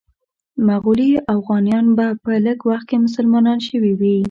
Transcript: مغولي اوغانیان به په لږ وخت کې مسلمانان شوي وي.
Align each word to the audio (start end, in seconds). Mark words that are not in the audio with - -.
مغولي 0.67 1.11
اوغانیان 1.33 1.85
به 1.97 2.07
په 2.23 2.31
لږ 2.45 2.59
وخت 2.69 2.85
کې 2.89 2.97
مسلمانان 3.05 3.59
شوي 3.67 3.93
وي. 3.99 4.17